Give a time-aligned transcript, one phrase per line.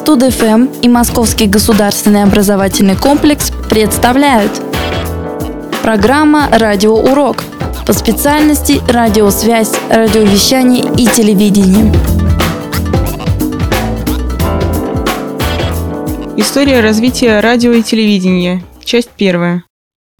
[0.00, 4.50] Студ-ФМ и Московский государственный образовательный комплекс представляют
[5.82, 7.44] Программа «Радиоурок»
[7.86, 11.92] по специальности радиосвязь, радиовещание и телевидение.
[16.38, 18.64] История развития радио и телевидения.
[18.82, 19.64] Часть первая.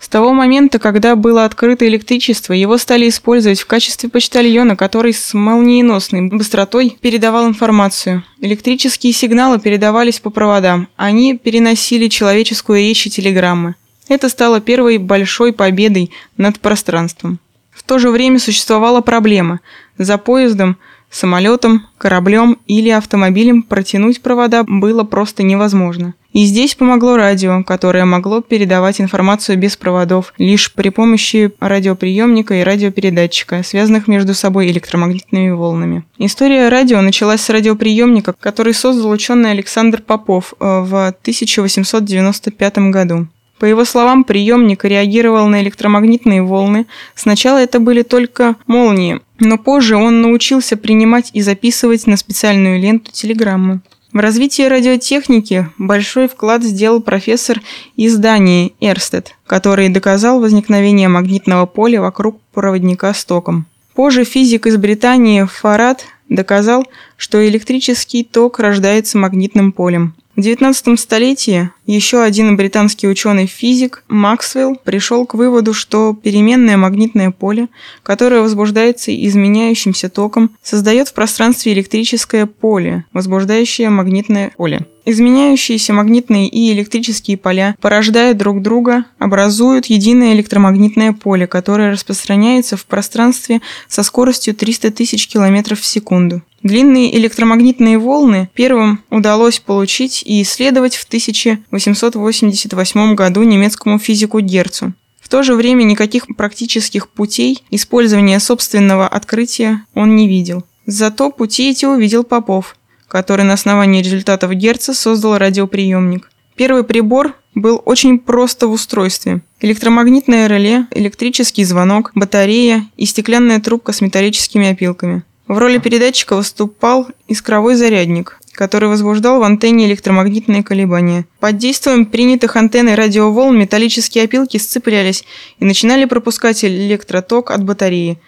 [0.00, 5.34] С того момента, когда было открыто электричество, его стали использовать в качестве почтальона, который с
[5.34, 8.22] молниеносной быстротой передавал информацию.
[8.40, 10.88] Электрические сигналы передавались по проводам.
[10.96, 13.74] Они переносили человеческую речь и телеграммы.
[14.08, 17.40] Это стало первой большой победой над пространством.
[17.72, 19.60] В то же время существовала проблема.
[19.98, 20.78] За поездом,
[21.10, 26.14] самолетом, кораблем или автомобилем протянуть провода было просто невозможно.
[26.32, 32.62] И здесь помогло радио, которое могло передавать информацию без проводов, лишь при помощи радиоприемника и
[32.62, 36.04] радиопередатчика, связанных между собой электромагнитными волнами.
[36.18, 43.26] История радио началась с радиоприемника, который создал ученый Александр Попов э, в 1895 году.
[43.58, 46.86] По его словам, приемник реагировал на электромагнитные волны.
[47.16, 53.12] Сначала это были только молнии, но позже он научился принимать и записывать на специальную ленту
[53.12, 53.80] телеграммы.
[54.12, 57.60] В развитии радиотехники большой вклад сделал профессор
[57.94, 63.66] из Дании Эрстед, который доказал возникновение магнитного поля вокруг проводника с током.
[63.94, 66.86] Позже физик из Британии Фарад доказал,
[67.16, 70.14] что электрический ток рождается магнитным полем.
[70.38, 77.66] В XIX столетии еще один британский ученый-физик Максвелл пришел к выводу, что переменное магнитное поле,
[78.04, 84.86] которое возбуждается изменяющимся током, создает в пространстве электрическое поле, возбуждающее магнитное поле.
[85.04, 92.86] Изменяющиеся магнитные и электрические поля, порождая друг друга, образуют единое электромагнитное поле, которое распространяется в
[92.86, 96.42] пространстве со скоростью 300 тысяч километров в секунду.
[96.62, 104.92] Длинные электромагнитные волны первым удалось получить и исследовать в 1888 году немецкому физику Герцу.
[105.20, 110.64] В то же время никаких практических путей использования собственного открытия он не видел.
[110.86, 112.76] Зато пути эти увидел Попов,
[113.08, 116.30] который на основании результатов Герца создал радиоприемник.
[116.56, 119.42] Первый прибор был очень просто в устройстве.
[119.60, 125.24] Электромагнитное реле, электрический звонок, батарея и стеклянная трубка с металлическими опилками.
[125.48, 131.24] В роли передатчика выступал искровой зарядник, который возбуждал в антенне электромагнитные колебания.
[131.40, 135.24] Под действием принятых антенн и радиоволн металлические опилки сцеплялись
[135.58, 138.20] и начинали пропускать электроток от батареи.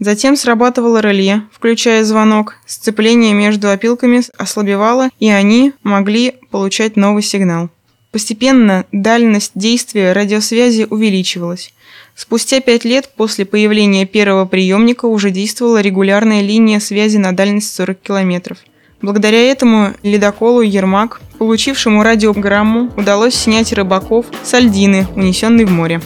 [0.00, 7.70] Затем срабатывало реле, включая звонок, сцепление между опилками ослабевало, и они могли получать новый сигнал.
[8.14, 11.74] Постепенно дальность действия радиосвязи увеличивалась.
[12.14, 17.98] Спустя пять лет после появления первого приемника уже действовала регулярная линия связи на дальность 40
[17.98, 18.58] километров.
[19.02, 26.00] Благодаря этому ледоколу «Ермак», получившему радиограмму, удалось снять рыбаков с Альдины, унесенной в море.